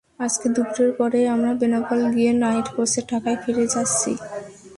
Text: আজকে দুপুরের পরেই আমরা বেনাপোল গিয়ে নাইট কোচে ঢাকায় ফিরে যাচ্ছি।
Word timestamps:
আজকে 0.19 0.47
দুপুরের 0.55 0.91
পরেই 0.99 1.25
আমরা 1.27 1.51
বেনাপোল 1.59 2.01
গিয়ে 2.15 2.31
নাইট 2.41 2.67
কোচে 2.75 3.01
ঢাকায় 3.09 3.37
ফিরে 3.43 3.65
যাচ্ছি। 3.73 4.11